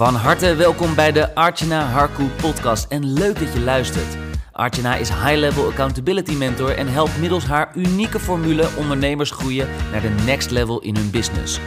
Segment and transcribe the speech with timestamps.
[0.00, 4.16] Van harte welkom bij de Archana Harku podcast en leuk dat je luistert.
[4.52, 10.22] Archana is high-level accountability mentor en helpt middels haar unieke formule ondernemers groeien naar de
[10.24, 11.60] next level in hun business.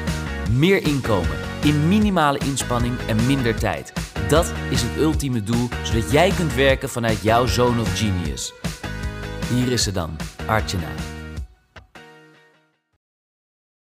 [0.51, 3.93] Meer inkomen, in minimale inspanning en minder tijd.
[4.29, 8.53] Dat is het ultieme doel, zodat jij kunt werken vanuit jouw zone of genius.
[9.49, 10.15] Hier is ze dan,
[10.47, 10.89] Archana.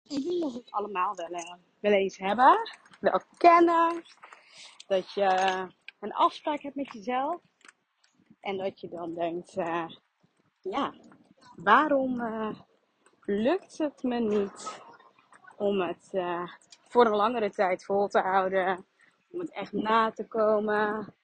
[0.03, 2.59] Ik denk dat we het allemaal wel, eh, wel eens hebben.
[2.99, 4.03] Wel kennen.
[4.87, 5.29] Dat je
[5.99, 7.41] een afspraak hebt met jezelf.
[8.39, 9.89] En dat je dan denkt, eh,
[10.61, 10.93] ja,
[11.55, 12.59] waarom eh,
[13.21, 14.81] lukt het me niet
[15.57, 16.51] om het eh,
[16.87, 18.85] voor een langere tijd vol te houden?
[19.29, 21.15] Om het echt na te komen?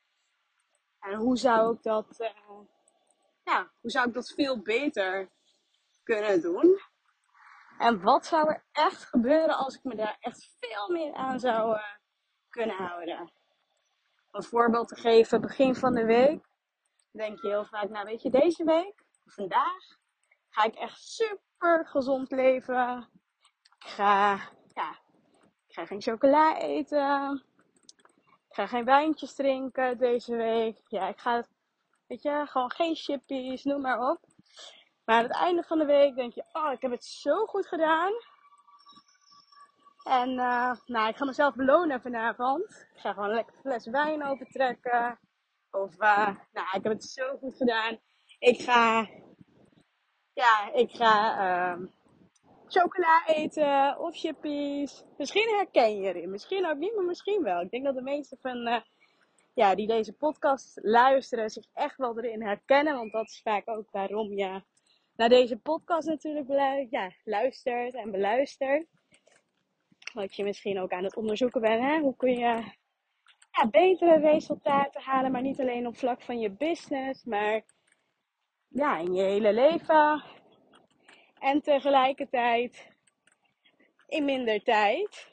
[1.00, 2.32] En hoe zou ik dat,
[3.44, 5.30] ja, hoe zou ik dat veel beter
[6.04, 6.80] kunnen doen?
[7.78, 11.78] En wat zou er echt gebeuren als ik me daar echt veel meer aan zou
[12.50, 13.32] kunnen houden?
[14.34, 16.52] Een voorbeeld te geven, begin van de week
[17.14, 19.98] denk je heel vaak, nou weet je, deze week, vandaag,
[20.50, 23.10] ga ik echt super gezond leven.
[23.80, 24.34] Ik ga,
[24.74, 24.92] ja,
[25.68, 27.44] ik ga geen chocola eten.
[28.50, 30.82] Ik ga geen wijntjes drinken deze week.
[30.88, 31.46] Ja, ik ga,
[32.08, 34.20] weet je, gewoon geen chippies, noem maar op.
[35.06, 37.68] Maar aan het einde van de week denk je, oh, ik heb het zo goed
[37.68, 38.14] gedaan.
[40.04, 42.88] En uh, nou, ik ga mezelf belonen vanavond.
[42.94, 45.20] Ik ga gewoon een lekker fles wijn opentrekken.
[45.72, 48.00] Of, uh, nou, ik heb het zo goed gedaan.
[48.40, 49.10] Ik ga,
[50.34, 51.38] ja, ik ga
[51.76, 51.88] uh,
[52.68, 55.04] chocola eten of chippies.
[55.18, 57.62] Misschien herken je erin, misschien ook niet, maar misschien wel.
[57.62, 58.82] Ik denk dat de meeste van, uh,
[59.54, 62.96] ja, die deze podcast luisteren zich echt wel erin herkennen.
[62.96, 64.62] Want dat is vaak ook waarom je
[65.16, 66.48] naar deze podcast natuurlijk
[66.90, 68.88] ja, luistert en beluistert.
[70.14, 71.84] Wat je misschien ook aan het onderzoeken bent.
[71.84, 72.00] Hè?
[72.00, 72.64] Hoe kun je
[73.52, 75.32] ja, betere resultaten halen.
[75.32, 77.64] Maar niet alleen op vlak van je business, maar
[78.68, 80.24] ja, in je hele leven.
[81.40, 82.88] En tegelijkertijd
[84.08, 85.32] in minder tijd.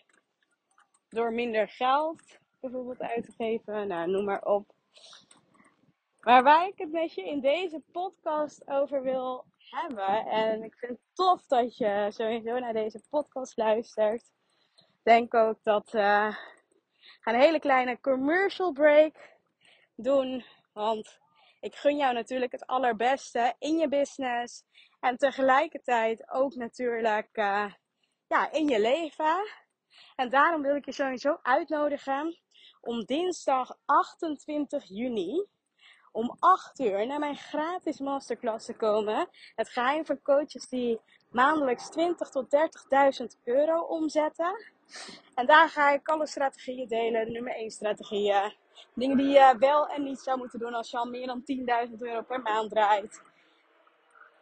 [1.09, 3.89] Door minder geld bijvoorbeeld uit te geven.
[3.89, 4.73] Nou, noem maar op.
[6.21, 10.27] Maar waar ik het met je in deze podcast over wil hebben.
[10.27, 14.31] En ik vind het tof dat je sowieso naar deze podcast luistert.
[15.03, 15.95] Denk ook dat.
[15.95, 16.37] Uh,
[17.25, 19.39] een hele kleine commercial break
[19.95, 20.45] doen.
[20.73, 21.19] Want
[21.61, 24.63] ik gun jou natuurlijk het allerbeste in je business.
[25.01, 27.73] En tegelijkertijd ook natuurlijk uh,
[28.27, 29.49] ja, in je leven.
[30.17, 32.39] En daarom wil ik je sowieso uitnodigen
[32.81, 35.47] om dinsdag 28 juni
[36.13, 39.29] om 8 uur naar mijn gratis masterclass te komen.
[39.55, 41.01] Het geheim voor coaches die
[41.31, 42.47] maandelijks 20 tot
[43.21, 44.65] 30.000 euro omzetten.
[45.35, 48.55] En daar ga ik alle strategieën delen, de nummer 1 strategieën.
[48.95, 51.43] Dingen die je wel en niet zou moeten doen als je al meer dan
[51.89, 53.23] 10.000 euro per maand draait.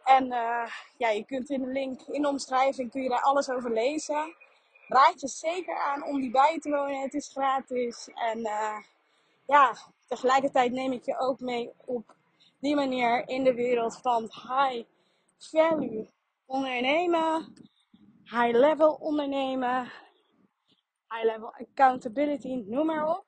[0.04, 3.50] En uh, ja, je kunt in de link in de omschrijving kun je daar alles
[3.50, 4.34] over lezen.
[4.88, 7.00] Raad je zeker aan om die bij te wonen.
[7.00, 8.09] Het is gratis.
[8.15, 8.77] En uh,
[9.47, 12.15] ja, tegelijkertijd neem ik je ook mee op
[12.60, 14.84] die manier in de wereld van high
[15.38, 16.09] value
[16.48, 17.53] ondernemen,
[18.25, 19.84] high level ondernemen,
[21.09, 23.25] high level accountability, noem maar op.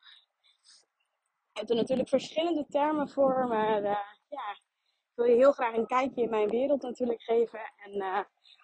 [1.53, 3.99] Je hebt er natuurlijk verschillende termen voor, maar uh,
[4.29, 4.51] ja,
[4.89, 8.21] ik wil je heel graag een kijkje in mijn wereld natuurlijk geven en uh,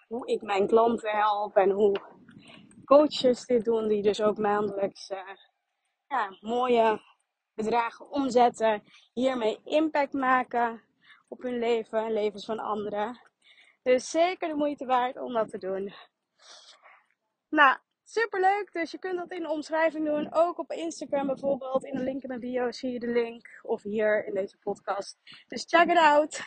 [0.07, 1.95] hoe ik mijn klanten help en hoe
[2.85, 5.19] coaches dit doen, die dus ook maandelijks uh,
[6.07, 7.01] ja, mooie
[7.53, 10.81] bedragen omzetten, hiermee impact maken
[11.27, 13.26] op hun leven en levens van anderen.
[13.87, 15.93] Dus zeker de moeite waard om dat te doen.
[17.49, 18.69] Nou, super leuk.
[18.71, 20.33] Dus je kunt dat in de omschrijving doen.
[20.33, 21.83] Ook op Instagram bijvoorbeeld.
[21.83, 23.59] In de link in mijn bio zie je de link.
[23.61, 25.17] Of hier in deze podcast.
[25.47, 26.41] Dus check it out.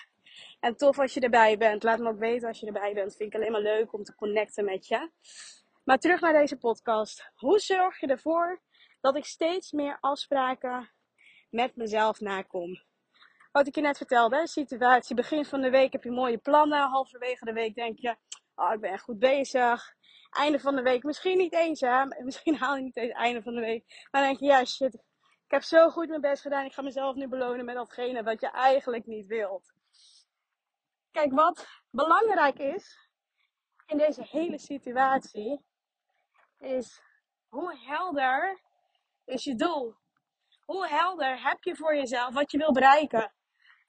[0.61, 1.83] En tof als je erbij bent.
[1.83, 3.17] Laat me ook weten als je erbij bent.
[3.17, 5.11] Vind ik alleen maar leuk om te connecten met je.
[5.85, 7.31] Maar terug naar deze podcast.
[7.35, 8.61] Hoe zorg je ervoor
[9.01, 10.91] dat ik steeds meer afspraken
[11.51, 12.90] met mezelf nakom?
[13.53, 15.17] Wat ik je net vertelde, situatie.
[15.17, 16.89] Begin van de week heb je mooie plannen.
[16.89, 18.17] Halverwege de week denk je,
[18.55, 19.99] oh, ik ben echt goed bezig
[20.31, 21.03] einde van de week.
[21.03, 22.05] Misschien niet eens, hè.
[22.25, 23.85] Misschien haal je niet eens einde van de week.
[24.11, 24.95] Maar dan denk je, ja, shit.
[24.95, 26.65] Ik heb zo goed mijn best gedaan.
[26.65, 29.73] Ik ga mezelf nu belonen met datgene wat je eigenlijk niet wilt.
[31.11, 33.09] Kijk, wat belangrijk is
[33.87, 35.65] in deze hele situatie,
[36.59, 37.03] is
[37.49, 38.61] hoe helder
[39.25, 39.95] is je doel?
[40.65, 43.33] Hoe helder heb je voor jezelf wat je wil bereiken?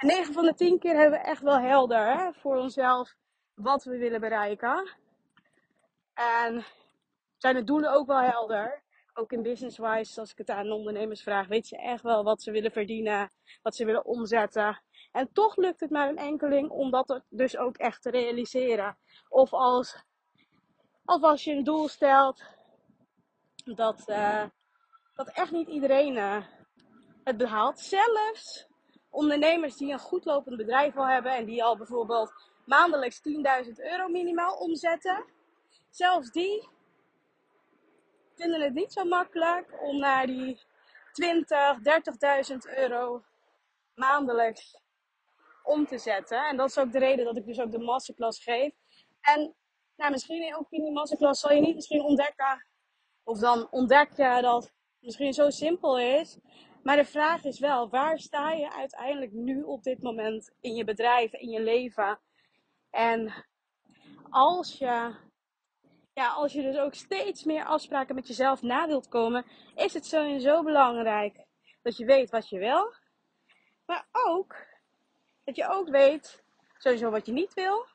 [0.01, 3.15] En 9 van de 10 keer hebben we echt wel helder hè, voor onszelf
[3.53, 4.89] wat we willen bereiken.
[6.13, 6.65] En
[7.37, 8.83] zijn de doelen ook wel helder?
[9.13, 12.51] ook in business-wise, als ik het aan ondernemers vraag, weet ze echt wel wat ze
[12.51, 13.31] willen verdienen,
[13.61, 14.81] wat ze willen omzetten.
[15.11, 18.97] En toch lukt het maar een enkeling om dat dus ook echt te realiseren.
[19.29, 20.03] Of als,
[21.05, 22.43] of als je een doel stelt,
[23.63, 24.43] dat, uh,
[25.13, 26.45] dat echt niet iedereen uh,
[27.23, 27.79] het behaalt.
[27.79, 28.67] Zelfs
[29.11, 32.33] ondernemers die een goed lopend bedrijf al hebben en die al bijvoorbeeld
[32.65, 33.21] maandelijks
[33.65, 35.25] 10.000 euro minimaal omzetten.
[35.89, 36.67] Zelfs die
[38.35, 40.59] vinden het niet zo makkelijk om naar die
[41.11, 41.77] 20,
[42.51, 43.23] 30.000 euro
[43.95, 44.79] maandelijks
[45.63, 46.47] om te zetten.
[46.47, 48.73] En dat is ook de reden dat ik dus ook de masterclass geef.
[49.21, 49.55] En
[49.95, 52.65] nou, misschien ook in die masterclass zal je niet misschien ontdekken,
[53.23, 56.37] of dan ontdek je dat het misschien zo simpel is.
[56.83, 60.83] Maar de vraag is wel, waar sta je uiteindelijk nu op dit moment in je
[60.83, 62.19] bedrijf, in je leven?
[62.89, 63.45] En
[64.29, 65.15] als je,
[66.13, 69.45] ja, als je dus ook steeds meer afspraken met jezelf na wilt komen,
[69.75, 71.45] is het sowieso belangrijk
[71.81, 72.93] dat je weet wat je wil.
[73.85, 74.55] Maar ook
[75.43, 76.43] dat je ook weet
[76.77, 77.85] sowieso wat je niet wil.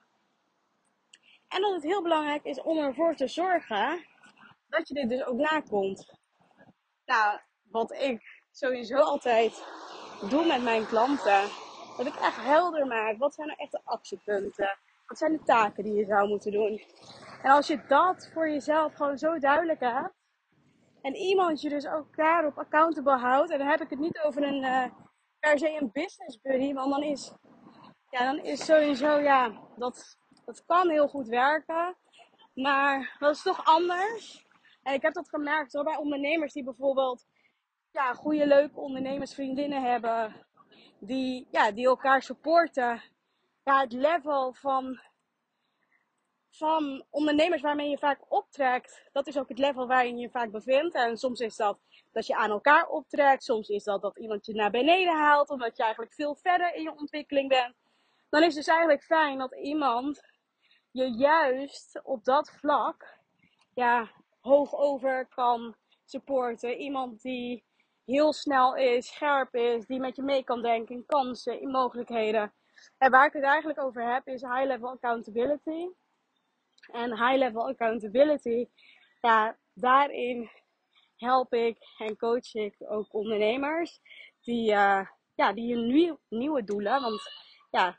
[1.48, 4.04] En dat het heel belangrijk is om ervoor te zorgen
[4.68, 6.18] dat je dit dus ook nakomt.
[7.04, 7.40] Nou,
[7.70, 9.64] wat ik sowieso altijd
[10.28, 11.42] doe met mijn klanten,
[11.96, 13.18] dat ik echt helder maak.
[13.18, 14.78] Wat zijn nou echt de actiepunten?
[15.06, 16.82] Wat zijn de taken die je zou moeten doen?
[17.42, 20.14] En als je dat voor jezelf gewoon zo duidelijk hebt.
[21.02, 23.50] En iemand je dus ook daarop accountable houdt.
[23.50, 24.84] En dan heb ik het niet over een uh,
[25.40, 26.72] per se een business buddy.
[26.72, 27.32] Want dan is,
[28.10, 31.96] ja, dan is sowieso, ja, dat, dat kan heel goed werken.
[32.54, 34.46] Maar dat is toch anders.
[34.82, 37.26] En ik heb dat gemerkt hoor, bij ondernemers die bijvoorbeeld
[37.96, 40.34] ja, goede, leuke ondernemersvriendinnen hebben.
[40.98, 43.02] Die, ja, die elkaar supporten.
[43.64, 45.00] Ja, het level van,
[46.50, 50.50] van ondernemers waarmee je vaak optrekt, dat is ook het level waarin je je vaak
[50.50, 50.94] bevindt.
[50.94, 51.78] En soms is dat
[52.12, 53.44] dat je aan elkaar optrekt.
[53.44, 56.82] Soms is dat dat iemand je naar beneden haalt, omdat je eigenlijk veel verder in
[56.82, 57.74] je ontwikkeling bent.
[58.28, 60.22] Dan is het dus eigenlijk fijn dat iemand
[60.90, 63.18] je juist op dat vlak
[63.74, 64.10] ja,
[64.40, 66.76] hoog over kan supporten.
[66.76, 67.64] Iemand die
[68.06, 72.52] heel snel is, scherp is, die met je mee kan denken in kansen, in mogelijkheden.
[72.98, 75.88] En waar ik het eigenlijk over heb is high level accountability.
[76.92, 78.68] En high level accountability,
[79.20, 80.50] ja, daarin
[81.16, 84.00] help ik en coach ik ook ondernemers
[84.42, 87.20] die, uh, ja, die hun nieuw, nieuwe doelen, want
[87.70, 87.98] ja,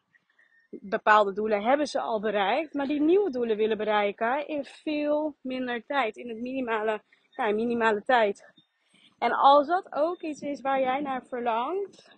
[0.69, 5.85] bepaalde doelen hebben ze al bereikt, maar die nieuwe doelen willen bereiken in veel minder
[5.85, 8.53] tijd, in het minimale, ja, minimale tijd.
[9.19, 12.15] En als dat ook iets is waar jij naar verlangt,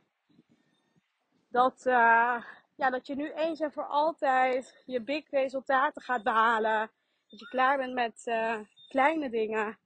[1.50, 2.44] dat, uh,
[2.76, 6.92] ja, dat je nu eens en voor altijd je big resultaten gaat behalen.
[7.30, 8.60] Dat je klaar bent met uh,
[8.90, 9.78] kleine dingen.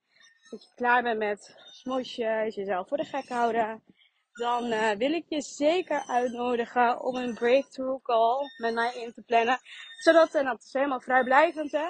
[0.50, 3.84] Dat je klaar bent met smoesjes, jezelf voor de gek houden
[4.34, 9.22] dan uh, wil ik je zeker uitnodigen om een breakthrough call met mij in te
[9.22, 9.60] plannen.
[9.98, 11.88] Zodat, en dat is helemaal vrijblijvend hè,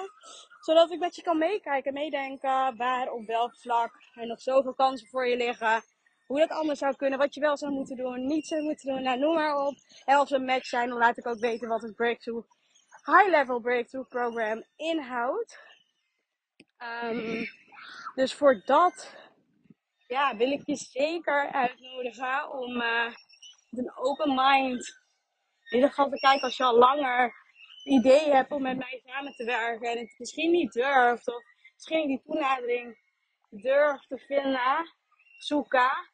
[0.64, 5.08] zodat ik met je kan meekijken, meedenken waar op welk vlak er nog zoveel kansen
[5.08, 5.82] voor je liggen.
[6.26, 9.02] Hoe dat anders zou kunnen, wat je wel zou moeten doen, niet zou moeten doen,
[9.02, 9.74] nou, noem maar op.
[10.04, 12.48] En als we een match zijn, dan laat ik ook weten wat het breakthrough,
[13.04, 15.58] high level breakthrough program inhoudt.
[17.04, 17.48] Um,
[18.14, 19.14] dus voor dat
[20.06, 23.14] ja, wil ik je zeker uitnodigen om uh,
[23.70, 25.02] met een open mind
[25.64, 27.43] in ieder geval te kijken als je al langer
[27.84, 31.42] idee hebt om met mij samen te werken en het misschien niet durft of
[31.74, 32.98] misschien die toenadering
[33.50, 34.94] durft te vinden,
[35.38, 36.12] zoeken.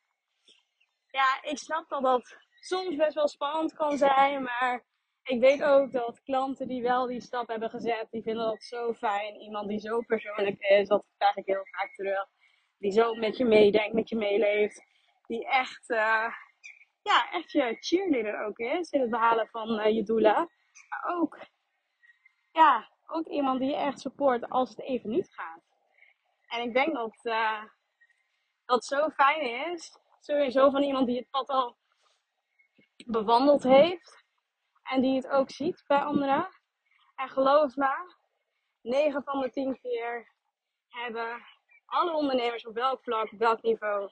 [1.11, 4.85] Ja, ik snap dat dat soms best wel spannend kan zijn, maar
[5.23, 8.95] ik weet ook dat klanten die wel die stap hebben gezet, die vinden dat zo
[8.95, 9.41] fijn.
[9.41, 12.29] Iemand die zo persoonlijk is, dat krijg ik heel vaak terug
[12.81, 14.83] die zo met je meedenkt, met je meeleeft.
[15.27, 16.27] Die echt, uh,
[17.03, 20.51] ja, echt je cheerleader ook is in het behalen van uh, je doelen.
[20.89, 21.39] Maar ook,
[22.53, 25.63] ja, ook iemand die je echt support als het even niet gaat.
[26.49, 27.65] En ik denk dat uh,
[28.65, 29.99] dat zo fijn is.
[30.21, 31.77] Sowieso van iemand die het pad al
[33.07, 34.25] bewandeld heeft.
[34.83, 36.49] En die het ook ziet bij anderen.
[37.15, 38.15] En geloof me,
[38.83, 40.35] 9 van de 10 keer
[40.89, 41.43] hebben
[41.87, 44.11] alle ondernemers op welk vlak, op welk niveau,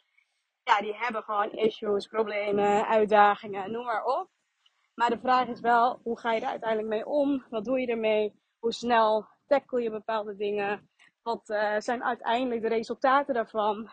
[0.62, 4.30] ja, die hebben gewoon issues, problemen, uitdagingen, noem maar op.
[4.98, 7.44] Maar de vraag is wel, hoe ga je er uiteindelijk mee om?
[7.50, 8.40] Wat doe je ermee?
[8.58, 10.90] Hoe snel tackle je bepaalde dingen?
[11.22, 13.90] Wat uh, zijn uiteindelijk de resultaten daarvan?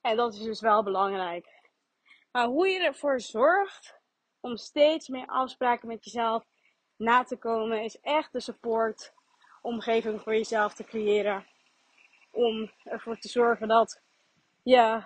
[0.00, 1.46] En dat is dus wel belangrijk.
[2.32, 4.00] Maar hoe je ervoor zorgt
[4.40, 6.44] om steeds meer afspraken met jezelf
[6.96, 9.12] na te komen, is echt de support
[9.62, 11.46] omgeving voor jezelf te creëren
[12.30, 14.02] om ervoor te zorgen dat
[14.62, 15.02] je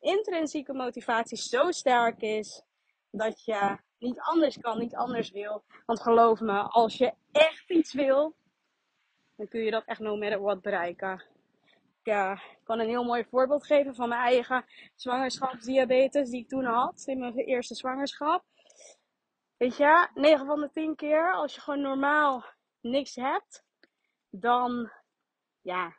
[0.00, 2.62] intrinsieke motivatie zo sterk is
[3.10, 5.64] dat je niet anders kan, niet anders wil.
[5.86, 8.36] Want geloof me, als je echt iets wil,
[9.36, 11.24] dan kun je dat echt no matter what bereiken.
[12.02, 16.64] Ik uh, kan een heel mooi voorbeeld geven van mijn eigen zwangerschapsdiabetes die ik toen
[16.64, 18.44] had in mijn eerste zwangerschap.
[19.56, 22.44] Weet je, 9 van de 10 keer als je gewoon normaal
[22.80, 23.64] niks hebt,
[24.30, 24.90] dan
[25.60, 25.96] ja,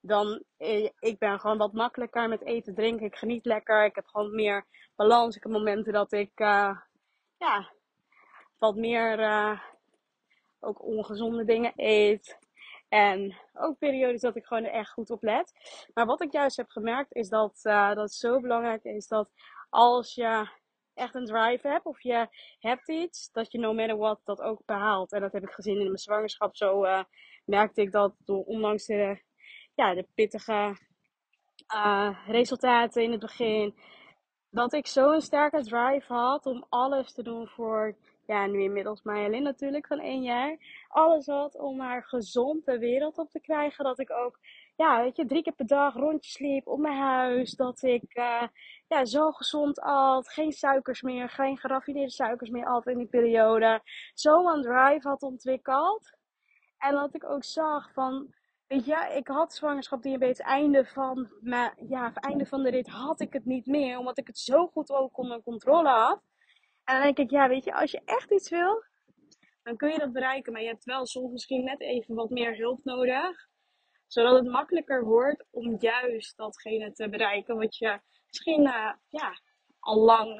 [0.00, 3.06] dan eh, ik ben gewoon wat makkelijker met eten, drinken.
[3.06, 3.84] Ik geniet lekker.
[3.84, 4.66] Ik heb gewoon meer
[4.96, 5.36] balans.
[5.36, 6.80] Ik heb momenten dat ik uh,
[7.38, 7.70] ja,
[8.58, 9.60] wat meer uh,
[10.60, 12.38] ook ongezonde dingen eet.
[12.88, 15.52] En ook periodes dat ik gewoon er echt goed op let.
[15.94, 19.30] Maar wat ik juist heb gemerkt is dat, uh, dat het zo belangrijk is dat
[19.70, 20.48] als je
[20.94, 22.28] echt een drive hebt of je
[22.58, 25.12] hebt iets, dat je no matter what dat ook behaalt.
[25.12, 26.56] En dat heb ik gezien in mijn zwangerschap.
[26.56, 27.02] Zo uh,
[27.44, 29.22] merkte ik dat door, ondanks de,
[29.74, 30.76] ja, de pittige
[32.26, 33.78] resultaten in het begin,
[34.50, 37.94] dat ik zo'n sterke drive had om alles te doen voor,
[38.26, 40.56] ja, nu inmiddels Marjolein natuurlijk van één jaar.
[40.88, 43.84] Alles had om haar gezond de wereld op te krijgen.
[43.84, 44.38] Dat ik ook,
[44.76, 47.54] ja, weet je, drie keer per dag rondjes liep op mijn huis.
[47.54, 48.42] Dat ik, uh,
[48.88, 50.28] ja, zo gezond at.
[50.28, 53.80] Geen suikers meer, geen geraffineerde suikers meer altijd in die periode.
[54.14, 56.16] Zo'n drive had ontwikkeld.
[56.78, 58.34] En dat ik ook zag van,
[58.68, 60.38] Weet je, ik had zwangerschap diabetes.
[60.38, 63.98] Einde van, maar ja, einde van de rit had ik het niet meer.
[63.98, 66.22] Omdat ik het zo goed ook onder controle had.
[66.84, 68.84] En dan denk ik, ja, weet je, als je echt iets wil,
[69.62, 70.52] dan kun je dat bereiken.
[70.52, 73.48] Maar je hebt wel soms misschien net even wat meer hulp nodig.
[74.06, 79.40] Zodat het makkelijker wordt om juist datgene te bereiken wat je misschien uh, ja,
[79.78, 80.38] al lang,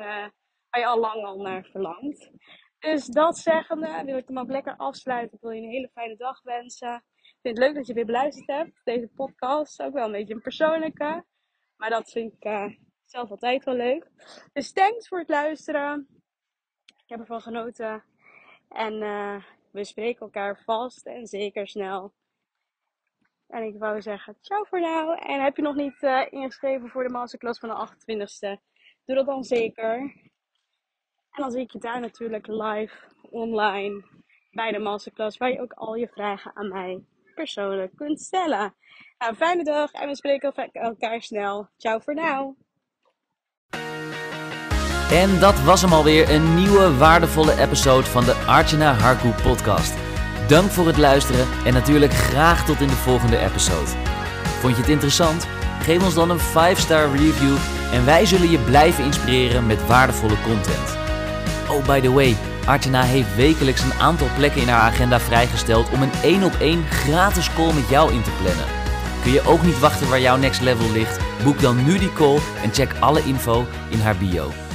[0.70, 2.30] je al lang al naar verlangt.
[2.78, 5.36] Dus dat zeggende wil ik hem ook lekker afsluiten.
[5.36, 7.04] Ik wil je een hele fijne dag wensen.
[7.42, 8.80] Vind het leuk dat je weer beluisterd hebt.
[8.84, 11.24] Deze podcast ook wel een beetje een persoonlijke.
[11.76, 12.72] Maar dat vind ik uh,
[13.04, 14.10] zelf altijd wel leuk.
[14.52, 16.06] Dus thanks voor het luisteren.
[16.84, 18.04] Ik heb ervan genoten.
[18.68, 22.12] En uh, we spreken elkaar vast en zeker snel.
[23.46, 25.16] En ik wou zeggen, ciao voor nu.
[25.16, 28.62] En heb je nog niet uh, ingeschreven voor de masterclass van de 28e?
[29.04, 29.96] Doe dat dan zeker.
[31.30, 32.94] En dan zie ik je daar natuurlijk live,
[33.30, 34.04] online,
[34.50, 35.36] bij de masterclass.
[35.36, 37.04] Waar je ook al je vragen aan mij
[37.38, 38.74] persoonlijk kunt stellen.
[39.18, 41.68] Nou, fijne dag en we spreken elkaar snel.
[41.76, 42.54] Ciao voor nu.
[45.10, 49.94] En dat was hem alweer, een nieuwe waardevolle episode van de Archana Harku podcast.
[50.48, 53.90] Dank voor het luisteren en natuurlijk graag tot in de volgende episode.
[54.60, 55.46] Vond je het interessant?
[55.82, 57.56] Geef ons dan een 5-star review
[57.92, 60.96] en wij zullen je blijven inspireren met waardevolle content.
[61.70, 62.36] Oh, by the way,
[62.68, 66.84] Artena heeft wekelijks een aantal plekken in haar agenda vrijgesteld om een 1 op 1
[66.84, 68.64] gratis call met jou in te plannen.
[69.22, 71.18] Kun je ook niet wachten waar jouw next level ligt?
[71.44, 74.67] Boek dan nu die call en check alle info in haar bio.